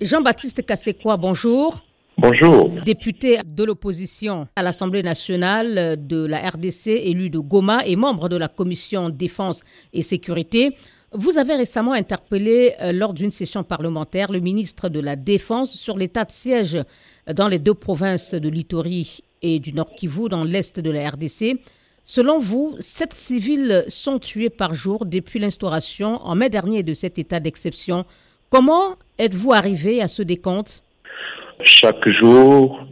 Jean-Baptiste 0.00 0.62
Kassekwa, 0.62 1.16
bonjour. 1.16 1.82
Bonjour. 2.18 2.68
Député 2.84 3.38
de 3.46 3.64
l'opposition 3.64 4.46
à 4.54 4.62
l'Assemblée 4.62 5.02
nationale 5.02 5.96
de 6.06 6.24
la 6.26 6.50
RDC, 6.50 6.88
élu 6.88 7.30
de 7.30 7.38
Goma 7.38 7.86
et 7.86 7.96
membre 7.96 8.28
de 8.28 8.36
la 8.36 8.48
commission 8.48 9.08
défense 9.08 9.62
et 9.94 10.02
sécurité, 10.02 10.76
vous 11.12 11.38
avez 11.38 11.54
récemment 11.54 11.92
interpellé 11.92 12.74
euh, 12.82 12.92
lors 12.92 13.14
d'une 13.14 13.30
session 13.30 13.64
parlementaire 13.64 14.30
le 14.30 14.40
ministre 14.40 14.90
de 14.90 15.00
la 15.00 15.16
Défense 15.16 15.74
sur 15.74 15.96
l'état 15.96 16.26
de 16.26 16.32
siège 16.32 16.78
dans 17.32 17.48
les 17.48 17.58
deux 17.58 17.74
provinces 17.74 18.34
de 18.34 18.48
l'Itori 18.50 19.20
et 19.40 19.60
du 19.60 19.72
Nord 19.72 19.92
Kivu 19.92 20.28
dans 20.28 20.44
l'est 20.44 20.78
de 20.78 20.90
la 20.90 21.08
RDC. 21.08 21.58
Selon 22.04 22.38
vous, 22.38 22.76
sept 22.80 23.14
civils 23.14 23.84
sont 23.88 24.18
tués 24.18 24.50
par 24.50 24.74
jour 24.74 25.06
depuis 25.06 25.38
l'instauration 25.38 26.20
en 26.22 26.34
mai 26.34 26.50
dernier 26.50 26.82
de 26.82 26.92
cet 26.92 27.18
état 27.18 27.40
d'exception. 27.40 28.04
Comment 28.48 28.94
êtes-vous 29.18 29.52
arrivé 29.52 30.00
à 30.00 30.08
ce 30.08 30.22
décompte? 30.22 30.82
Chaque 31.64 32.08
jour, 32.20 32.86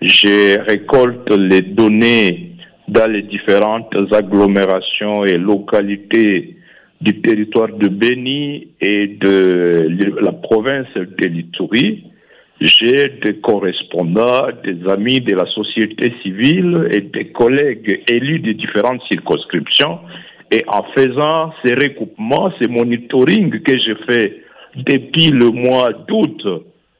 je 0.00 0.60
récolte 0.68 1.32
les 1.32 1.62
données 1.62 2.52
dans 2.86 3.10
les 3.10 3.22
différentes 3.22 3.92
agglomérations 4.12 5.24
et 5.24 5.36
localités 5.36 6.56
du 7.00 7.20
territoire 7.22 7.68
de 7.68 7.88
Beni 7.88 8.68
et 8.80 9.08
de 9.08 10.14
la 10.20 10.32
province 10.32 10.92
de 10.94 11.26
l'Itourie. 11.26 12.04
J'ai 12.60 13.08
des 13.24 13.40
correspondants, 13.40 14.48
des 14.62 14.88
amis 14.88 15.20
de 15.20 15.34
la 15.34 15.46
société 15.46 16.12
civile 16.22 16.88
et 16.92 17.00
des 17.00 17.32
collègues 17.32 18.04
élus 18.08 18.40
de 18.40 18.52
différentes 18.52 19.02
circonscriptions. 19.10 19.98
Et 20.52 20.62
en 20.68 20.84
faisant 20.94 21.52
ces 21.64 21.74
recoupements, 21.74 22.52
ces 22.60 22.68
monitoring 22.68 23.60
que 23.62 23.78
j'ai 23.78 23.94
fait 24.08 24.42
depuis 24.76 25.30
le 25.30 25.50
mois 25.50 25.92
d'août 25.92 26.44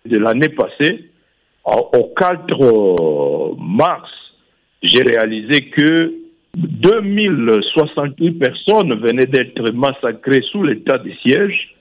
de 0.07 0.19
l'année 0.19 0.49
passée, 0.49 1.11
au 1.65 2.13
4 2.17 3.57
mars, 3.59 4.11
j'ai 4.83 5.03
réalisé 5.03 5.71
que 5.71 6.15
2068 6.57 8.33
personnes 8.33 8.95
venaient 8.95 9.27
d'être 9.27 9.73
massacrées 9.73 10.43
sous 10.51 10.63
l'état 10.63 10.99
de 10.99 11.11
siège, 11.23 11.75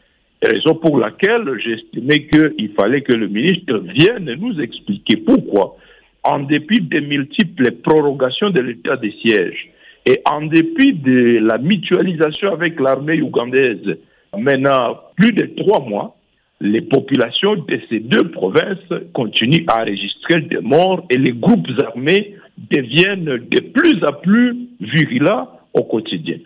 raison 0.43 0.75
pour 0.75 0.99
laquelle 0.99 1.59
j'estimais 1.63 2.27
qu'il 2.27 2.71
fallait 2.77 3.01
que 3.01 3.13
le 3.13 3.27
ministre 3.27 3.79
vienne 3.95 4.31
nous 4.39 4.59
expliquer 4.59 5.17
pourquoi, 5.17 5.75
en 6.23 6.39
dépit 6.39 6.81
des 6.81 7.01
multiples 7.01 7.71
prorogations 7.83 8.49
de 8.49 8.61
l'état 8.61 8.97
de 8.97 9.09
siège 9.21 9.69
et 10.05 10.21
en 10.29 10.41
dépit 10.41 10.93
de 10.93 11.39
la 11.39 11.57
mutualisation 11.57 12.51
avec 12.53 12.79
l'armée 12.79 13.21
ougandaise, 13.21 13.97
maintenant 14.37 14.97
plus 15.15 15.31
de 15.33 15.45
trois 15.57 15.79
mois, 15.81 16.15
les 16.61 16.81
populations 16.81 17.55
de 17.55 17.81
ces 17.89 17.99
deux 17.99 18.31
provinces 18.31 18.77
continuent 19.13 19.65
à 19.67 19.81
enregistrer 19.81 20.41
des 20.41 20.59
morts 20.59 21.05
et 21.09 21.17
les 21.17 21.31
groupes 21.31 21.67
armés 21.85 22.35
deviennent 22.69 23.23
de 23.23 23.61
plus 23.61 24.03
en 24.03 24.13
plus 24.21 24.67
virulents 24.79 25.49
au 25.73 25.83
quotidien. 25.83 26.37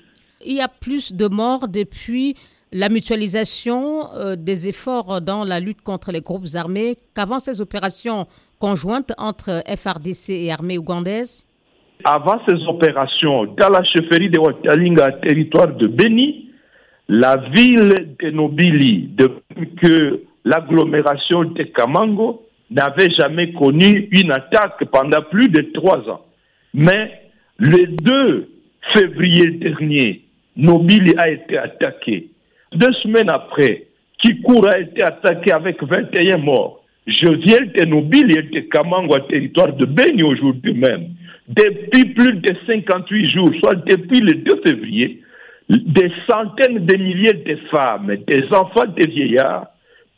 Il 0.45 0.53
y 0.53 0.61
a 0.61 0.67
plus 0.67 1.13
de 1.13 1.27
morts 1.27 1.67
depuis 1.67 2.35
la 2.71 2.89
mutualisation 2.89 4.11
euh, 4.13 4.35
des 4.35 4.67
efforts 4.67 5.21
dans 5.21 5.43
la 5.43 5.59
lutte 5.59 5.81
contre 5.81 6.11
les 6.11 6.21
groupes 6.21 6.47
armés 6.55 6.95
qu'avant 7.15 7.39
ces 7.39 7.61
opérations 7.61 8.25
conjointes 8.59 9.13
entre 9.17 9.63
FRDC 9.67 10.29
et 10.29 10.51
armée 10.51 10.77
ougandaise 10.77 11.45
Avant 12.03 12.39
ces 12.47 12.55
opérations, 12.67 13.45
dans 13.45 13.69
la 13.69 13.83
chefferie 13.83 14.29
de 14.29 14.39
Watalinga, 14.39 15.11
territoire 15.23 15.75
de 15.75 15.87
Beni, 15.87 16.42
la 17.09 17.37
ville 17.53 18.15
de 18.21 18.29
Nobili, 18.29 19.09
depuis 19.15 19.69
que 19.81 20.21
l'agglomération 20.45 21.43
de 21.43 21.63
Kamango 21.63 22.45
n'avait 22.71 23.09
jamais 23.11 23.51
connu 23.53 24.07
une 24.11 24.31
attaque 24.31 24.83
pendant 24.91 25.21
plus 25.29 25.49
de 25.49 25.61
trois 25.73 25.99
ans. 26.09 26.25
Mais 26.73 27.11
le 27.57 27.85
2 27.87 28.49
février 28.93 29.51
dernier, 29.51 30.21
Nobili 30.55 31.13
a 31.17 31.29
été 31.29 31.57
attaqué. 31.57 32.29
Deux 32.73 32.93
semaines 33.03 33.29
après, 33.29 33.85
Kikoura 34.21 34.71
a 34.73 34.79
été 34.79 35.03
attaqué 35.03 35.51
avec 35.51 35.83
21 35.83 36.37
morts. 36.37 36.83
Je 37.05 37.27
viens 37.27 37.65
de 37.65 37.85
Nobili 37.85 38.37
et 38.37 38.43
de 38.43 38.59
Kamango, 38.69 39.19
territoire 39.29 39.73
de 39.73 39.85
Beni 39.85 40.23
aujourd'hui 40.23 40.73
même. 40.73 41.09
Depuis 41.47 42.05
plus 42.13 42.33
de 42.33 42.55
58 42.65 43.29
jours, 43.31 43.49
soit 43.59 43.75
depuis 43.75 44.21
le 44.21 44.35
2 44.35 44.61
février, 44.65 45.21
des 45.77 46.11
centaines 46.29 46.85
de 46.85 46.97
milliers 46.97 47.33
de 47.33 47.57
femmes, 47.71 48.15
des 48.27 48.45
enfants, 48.51 48.85
des 48.95 49.07
vieillards 49.07 49.67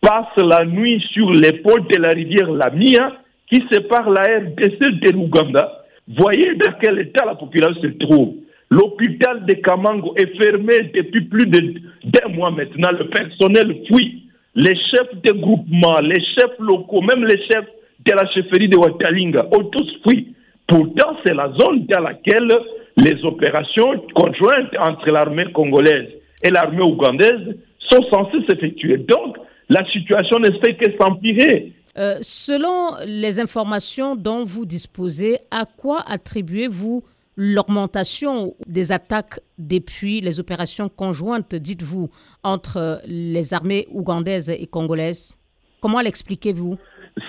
passent 0.02 0.44
la 0.44 0.66
nuit 0.66 1.04
sur 1.14 1.32
l'épaule 1.32 1.88
de 1.88 2.00
la 2.00 2.10
rivière 2.10 2.52
Lamia 2.52 3.14
qui 3.52 3.64
sépare 3.72 4.10
la 4.10 4.22
RDC 4.22 4.80
de 5.02 5.12
l'Ouganda. 5.12 5.84
Voyez 6.08 6.56
dans 6.56 6.74
quel 6.82 7.00
état 7.00 7.26
la 7.26 7.36
population 7.36 7.82
se 7.82 8.06
trouve. 8.06 8.36
L'hôpital 8.70 9.46
de 9.46 9.54
Kamango 9.54 10.14
est 10.18 10.36
fermé 10.42 10.92
depuis 10.94 11.22
plus 11.22 11.46
d'un 11.46 12.30
mois 12.30 12.52
maintenant. 12.52 12.90
Le 12.92 13.08
personnel 13.10 13.82
fuit. 13.88 14.24
Les 14.56 14.76
chefs 14.76 15.22
de 15.24 15.32
groupement, 15.34 16.00
les 16.02 16.24
chefs 16.24 16.60
locaux, 16.60 17.02
même 17.02 17.26
les 17.26 17.38
chefs 17.46 17.68
de 18.06 18.14
la 18.14 18.26
chefferie 18.32 18.70
de 18.70 18.78
Watalinga 18.78 19.48
ont 19.52 19.66
tous 19.66 20.00
fui. 20.08 20.34
Pourtant, 20.68 21.18
c'est 21.26 21.34
la 21.34 21.52
zone 21.60 21.86
dans 21.88 22.02
laquelle 22.02 22.50
les 22.98 23.24
opérations 23.24 24.00
conjointes 24.14 24.72
entre 24.80 25.10
l'armée 25.12 25.52
congolaise 25.54 26.10
et 26.44 26.50
l'armée 26.50 26.82
ougandaise 26.82 27.58
sont 27.90 28.04
censées 28.12 28.46
s'effectuer. 28.50 28.98
Donc, 28.98 29.38
la 29.70 29.86
situation 29.92 30.40
ne 30.40 30.52
fait 30.64 30.76
que 30.76 30.92
s'empirer. 31.00 31.74
Euh, 31.98 32.18
selon 32.22 32.96
les 33.08 33.40
informations 33.40 34.16
dont 34.16 34.44
vous 34.44 34.66
disposez, 34.66 35.38
à 35.52 35.66
quoi 35.66 36.04
attribuez-vous 36.08 37.04
l'augmentation 37.38 38.54
des 38.68 38.92
attaques 38.92 39.40
depuis 39.58 40.22
les 40.22 40.40
opérations 40.40 40.90
conjointes, 40.90 41.56
dites-vous, 41.56 42.10
entre 42.44 43.02
les 43.08 43.54
armées 43.54 43.88
ougandaises 43.92 44.50
et 44.50 44.68
congolaises? 44.68 45.38
Comment 45.82 46.02
l'expliquez-vous? 46.02 46.78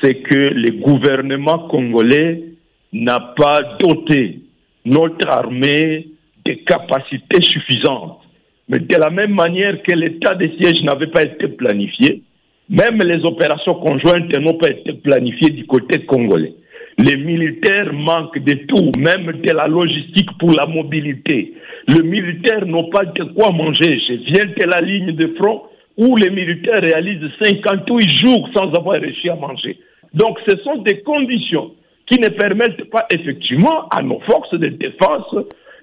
C'est 0.03 0.21
que 0.23 0.37
le 0.37 0.83
gouvernement 0.83 1.69
congolais 1.69 2.55
n'a 2.93 3.21
pas 3.37 3.77
doté 3.81 4.46
notre 4.87 5.29
armée 5.29 6.07
des 6.45 6.59
capacités 6.59 7.43
suffisantes. 7.43 8.21
Mais 8.69 8.79
de 8.79 8.97
la 8.97 9.11
même 9.11 9.35
manière 9.35 9.83
que 9.83 9.93
l'état 9.93 10.35
de 10.35 10.49
siège 10.59 10.83
n'avait 10.83 11.09
pas 11.09 11.23
été 11.23 11.49
planifié, 11.49 12.23
même 12.69 12.99
les 13.05 13.25
opérations 13.25 13.75
conjointes 13.75 14.37
n'ont 14.39 14.59
pas 14.59 14.71
été 14.71 14.93
planifiées 14.95 15.51
du 15.51 15.67
côté 15.67 16.05
congolais. 16.07 16.55
Les 16.99 17.17
militaires 17.17 17.93
manquent 17.93 18.39
de 18.39 18.55
tout, 18.67 18.91
même 18.99 19.27
de 19.27 19.53
la 19.53 19.67
logistique 19.67 20.31
pour 20.39 20.53
la 20.53 20.67
mobilité. 20.67 21.53
Les 21.89 22.03
militaires 22.03 22.65
n'ont 22.65 22.89
pas 22.89 23.05
de 23.05 23.25
quoi 23.35 23.53
manger. 23.53 24.01
Je 24.09 24.15
viens 24.15 24.47
de 24.47 24.67
la 24.73 24.81
ligne 24.81 25.13
de 25.13 25.35
front 25.39 25.63
où 25.97 26.17
les 26.17 26.31
militaires 26.31 26.81
réalisent 26.81 27.31
58 27.43 28.19
jours 28.25 28.49
sans 28.55 28.73
avoir 28.73 29.01
réussi 29.01 29.29
à 29.29 29.37
manger. 29.37 29.79
Donc 30.15 30.39
ce 30.49 30.57
sont 30.59 30.77
des 30.83 31.01
conditions 31.01 31.73
qui 32.07 32.21
ne 32.21 32.29
permettent 32.29 32.89
pas 32.91 33.07
effectivement 33.11 33.89
à 33.89 34.03
nos 34.03 34.21
forces 34.21 34.55
de 34.55 34.69
défense 34.69 35.35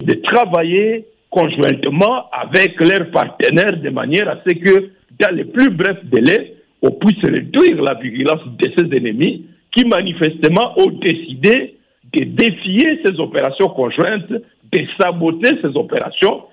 de 0.01 0.13
travailler 0.23 1.05
conjointement 1.29 2.29
avec 2.31 2.79
leurs 2.79 3.11
partenaires 3.11 3.81
de 3.81 3.89
manière 3.89 4.29
à 4.29 4.37
ce 4.47 4.53
que 4.53 4.91
dans 5.19 5.35
les 5.35 5.45
plus 5.45 5.69
brefs 5.69 6.03
délais, 6.05 6.55
on 6.81 6.91
puisse 6.91 7.23
réduire 7.23 7.81
la 7.81 7.95
vigilance 7.95 8.41
de 8.45 8.71
ces 8.77 8.97
ennemis 8.97 9.45
qui 9.75 9.85
manifestement 9.85 10.73
ont 10.77 10.91
décidé 10.91 11.77
de 12.13 12.25
défier 12.25 13.01
ces 13.03 13.19
opérations 13.19 13.69
conjointes, 13.69 14.29
de 14.29 14.79
saboter 14.99 15.49
ces 15.61 15.75
opérations. 15.75 16.43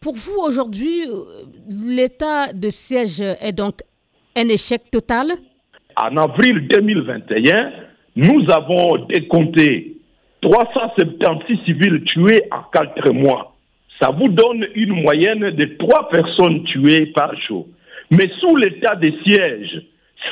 Pour 0.00 0.14
vous, 0.14 0.38
aujourd'hui, 0.46 1.04
l'état 1.88 2.52
de 2.52 2.68
siège 2.68 3.20
est 3.20 3.52
donc 3.52 3.80
un 4.36 4.48
échec 4.48 4.82
total? 4.90 5.32
En 5.96 6.16
avril 6.16 6.68
2021, 6.68 7.72
nous 8.16 8.44
avons 8.50 9.06
décompté 9.06 9.96
376 10.40 11.58
civils 11.64 12.02
tués 12.04 12.42
en 12.50 12.62
quatre 12.72 13.12
mois. 13.12 13.56
Ça 14.00 14.10
vous 14.10 14.28
donne 14.28 14.66
une 14.74 15.02
moyenne 15.02 15.50
de 15.50 15.64
trois 15.78 16.08
personnes 16.08 16.62
tuées 16.64 17.06
par 17.06 17.34
jour. 17.40 17.66
Mais 18.10 18.30
sous 18.40 18.56
l'état 18.56 18.96
de 18.96 19.12
siège, 19.26 19.82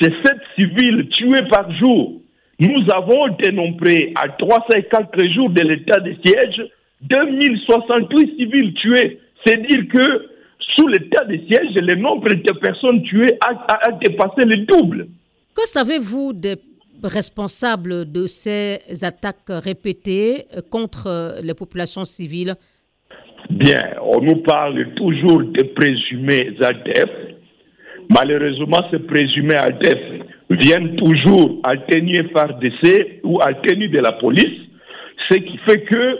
c'est 0.00 0.12
sept 0.25 0.38
civils 0.56 1.08
tués 1.08 1.49
par 1.50 1.73
jour. 1.79 2.20
Nous 2.58 2.84
avons 2.94 3.29
dénombré 3.43 4.12
à 4.23 4.28
304 4.28 5.26
jours 5.35 5.50
de 5.50 5.62
l'état 5.62 6.00
de 6.00 6.14
siège 6.25 6.62
2068 7.02 8.37
civils 8.37 8.75
tués. 8.75 9.19
C'est 9.44 9.61
dire 9.67 9.88
que 9.88 10.28
sous 10.76 10.87
l'état 10.87 11.25
de 11.25 11.37
siège, 11.49 11.75
le 11.76 11.94
nombre 11.96 12.28
de 12.28 12.52
personnes 12.58 13.02
tuées 13.02 13.38
a, 13.40 13.88
a 13.88 13.93
dépassé 13.93 14.43
le 14.44 14.64
double. 14.67 15.08
Que 15.55 15.67
savez-vous 15.67 16.32
des 16.32 16.56
responsables 17.02 18.10
de 18.10 18.26
ces 18.26 18.81
attaques 19.02 19.49
répétées 19.49 20.46
contre 20.70 21.40
les 21.43 21.54
populations 21.54 22.04
civiles 22.04 22.54
Bien, 23.50 23.82
on 24.02 24.20
nous 24.20 24.37
parle 24.43 24.94
toujours 24.94 25.43
de 25.43 25.62
présumés 25.75 26.56
adeptes. 26.62 27.37
Malheureusement, 28.08 28.78
ces 28.90 29.00
présumés 29.00 29.56
adeptes 29.56 30.25
viennent 30.50 30.96
toujours 30.96 31.60
à 31.64 31.76
tenue 31.76 32.28
FRDC 32.28 33.20
ou 33.25 33.40
tenue 33.66 33.88
de 33.88 33.99
la 33.99 34.12
police, 34.12 34.60
ce 35.31 35.37
qui 35.37 35.58
fait 35.66 35.82
que 35.82 36.19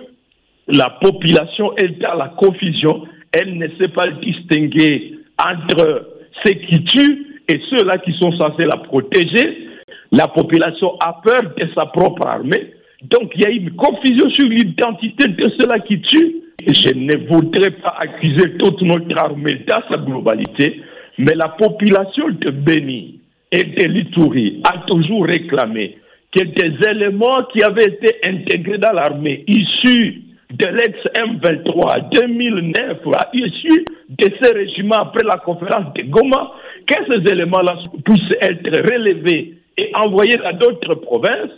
la 0.69 0.91
population 1.01 1.75
est 1.77 2.01
dans 2.01 2.15
la 2.15 2.35
confusion, 2.39 3.07
elle 3.33 3.57
ne 3.59 3.67
sait 3.81 3.89
pas 3.89 4.09
distinguer 4.23 5.19
entre 5.39 6.13
ceux 6.45 6.53
qui 6.53 6.85
tuent 6.85 7.27
et 7.49 7.61
ceux-là 7.71 7.99
qui 7.99 8.13
sont 8.21 8.33
censés 8.33 8.65
la 8.65 8.79
protéger. 8.79 9.69
La 10.13 10.29
population 10.29 10.99
a 11.05 11.21
peur 11.25 11.43
de 11.57 11.67
sa 11.75 11.87
propre 11.87 12.27
armée. 12.27 12.75
Donc 13.03 13.33
il 13.35 13.43
y 13.43 13.47
a 13.47 13.51
une 13.51 13.71
confusion 13.73 14.29
sur 14.31 14.49
l'identité 14.49 15.29
de 15.29 15.45
ceux-là 15.59 15.81
qui 15.81 16.01
tuent. 16.01 16.37
Je 16.67 16.95
ne 16.95 17.27
voudrais 17.29 17.71
pas 17.71 17.97
accuser 17.99 18.57
toute 18.59 18.83
notre 18.83 19.19
armée 19.19 19.65
dans 19.67 19.81
sa 19.91 19.97
globalité, 19.97 20.81
mais 21.19 21.35
la 21.35 21.49
population 21.49 22.29
de 22.29 22.51
Béni 22.51 23.21
et 23.51 23.65
de 23.65 23.85
l'Itourie 23.87 24.63
a 24.65 24.85
toujours 24.87 25.27
réclamé 25.27 25.97
que 26.31 26.45
des 26.45 26.89
éléments 26.89 27.43
qui 27.53 27.63
avaient 27.63 27.85
été 27.85 28.17
intégrés 28.27 28.79
dans 28.79 28.93
l'armée, 28.93 29.45
issus 29.47 30.23
de 30.51 30.67
l'ex-M23 30.67 32.11
2009, 32.13 32.99
issus 33.35 33.85
de 34.11 34.29
ces 34.41 34.53
régiments 34.53 34.97
après 34.97 35.25
la 35.25 35.39
conférence 35.39 35.93
de 35.95 36.03
Goma, 36.03 36.53
que 36.87 36.95
ces 37.11 37.33
éléments-là 37.33 37.79
puissent 38.05 38.37
être 38.41 38.93
relevés 38.93 39.55
et 39.77 39.91
envoyés 39.95 40.39
à 40.45 40.53
d'autres 40.53 40.95
provinces 40.97 41.51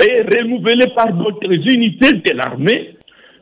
et 0.00 0.22
renouvelés 0.22 0.92
par 0.94 1.12
d'autres 1.12 1.52
unités 1.52 2.12
de 2.12 2.34
l'armée, 2.34 2.96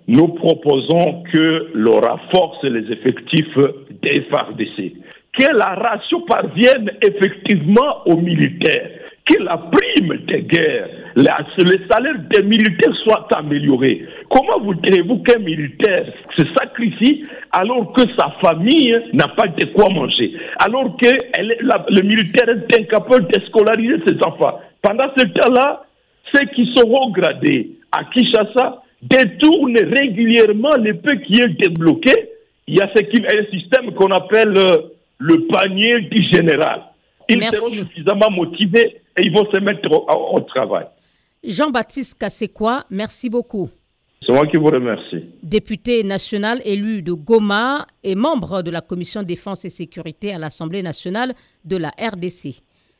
nous 0.06 0.28
proposons 0.28 1.22
que 1.32 1.70
l'on 1.74 1.98
renforce 1.98 2.62
les 2.64 2.92
effectifs 2.92 3.56
des 4.02 4.22
FARDC, 4.30 4.92
que 5.38 5.56
la 5.56 5.74
ratio 5.74 6.20
parvienne 6.20 6.90
effectivement 7.02 8.06
aux 8.06 8.16
militaires, 8.16 8.90
que 9.24 9.42
la 9.42 9.56
prime 9.56 10.18
de 10.26 10.36
guerre, 11.16 11.46
le 11.58 11.88
salaire 11.90 12.16
des 12.30 12.42
militaires 12.42 12.94
soit 13.04 13.26
amélioré. 13.34 14.04
Comment 14.30 14.60
voudrez-vous 14.64 15.18
qu'un 15.18 15.38
militaire 15.38 16.06
se 16.36 16.44
sacrifie 16.58 17.24
alors 17.52 17.92
que 17.92 18.02
sa 18.18 18.34
famille 18.42 18.96
n'a 19.12 19.28
pas 19.28 19.48
de 19.48 19.64
quoi 19.72 19.88
manger, 19.90 20.32
alors 20.58 20.96
que 20.96 21.08
le 21.38 22.02
militaire 22.02 22.48
est 22.48 22.80
incapable 22.80 23.28
de 23.28 23.40
scolariser 23.46 24.02
ses 24.06 24.16
enfants 24.26 24.60
Pendant 24.82 25.10
ce 25.16 25.24
temps-là, 25.24 25.84
ceux 26.34 26.46
qui 26.54 26.72
seront 26.74 27.10
gradés 27.10 27.70
à 27.92 28.04
Kinshasa 28.04 28.82
détournent 29.02 29.76
régulièrement 29.76 30.74
les 30.80 30.94
peu 30.94 31.16
qui 31.16 31.34
est 31.34 31.48
débloqué. 31.60 32.12
Il 32.66 32.76
y 32.76 32.80
a 32.80 32.90
ce 32.94 33.02
qui 33.02 33.22
est 33.22 33.38
un 33.38 33.50
système 33.50 33.92
qu'on 33.94 34.10
appelle 34.10 34.56
euh, 34.56 34.76
le 35.18 35.46
panier 35.46 36.00
du 36.10 36.22
général. 36.32 36.82
Ils 37.28 37.42
seront 37.42 37.84
suffisamment 37.84 38.30
motivés 38.30 39.00
et 39.16 39.22
ils 39.26 39.32
vont 39.32 39.46
se 39.52 39.60
mettre 39.60 39.88
au, 39.90 40.40
travail. 40.40 40.86
Jean-Baptiste 41.46 42.18
Kassekwa, 42.18 42.86
merci 42.90 43.28
beaucoup. 43.28 43.68
C'est 44.24 44.32
moi 44.32 44.46
qui 44.46 44.56
vous 44.56 44.66
remercie. 44.66 45.26
Député 45.42 46.02
national 46.02 46.62
élu 46.64 47.02
de 47.02 47.12
Goma 47.12 47.86
et 48.02 48.14
membre 48.14 48.62
de 48.62 48.70
la 48.70 48.80
commission 48.80 49.22
défense 49.22 49.66
et 49.66 49.70
sécurité 49.70 50.32
à 50.32 50.38
l'Assemblée 50.38 50.82
nationale 50.82 51.34
de 51.64 51.76
la 51.76 51.90
RDC. 51.90 52.62